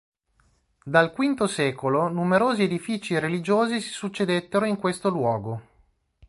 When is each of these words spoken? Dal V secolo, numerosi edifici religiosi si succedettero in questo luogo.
Dal 0.83 1.13
V 1.15 1.43
secolo, 1.43 2.07
numerosi 2.07 2.63
edifici 2.63 3.19
religiosi 3.19 3.79
si 3.79 3.89
succedettero 3.89 4.65
in 4.65 4.77
questo 4.77 5.09
luogo. 5.11 5.61